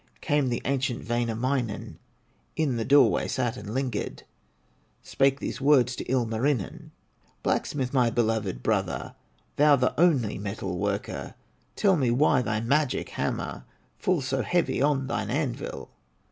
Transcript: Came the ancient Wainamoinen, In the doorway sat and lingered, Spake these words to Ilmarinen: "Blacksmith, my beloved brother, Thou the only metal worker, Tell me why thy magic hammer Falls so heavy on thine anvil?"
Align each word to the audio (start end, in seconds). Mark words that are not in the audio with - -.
Came 0.19 0.49
the 0.49 0.63
ancient 0.65 1.07
Wainamoinen, 1.07 1.99
In 2.55 2.77
the 2.77 2.83
doorway 2.85 3.27
sat 3.27 3.55
and 3.55 3.71
lingered, 3.71 4.23
Spake 5.03 5.39
these 5.39 5.61
words 5.61 5.95
to 5.95 6.03
Ilmarinen: 6.05 6.89
"Blacksmith, 7.43 7.93
my 7.93 8.09
beloved 8.09 8.63
brother, 8.63 9.13
Thou 9.57 9.75
the 9.75 9.99
only 10.01 10.39
metal 10.39 10.79
worker, 10.79 11.35
Tell 11.75 11.95
me 11.97 12.09
why 12.09 12.41
thy 12.41 12.61
magic 12.61 13.09
hammer 13.09 13.65
Falls 13.99 14.25
so 14.25 14.41
heavy 14.41 14.81
on 14.81 15.05
thine 15.05 15.29
anvil?" 15.29 15.91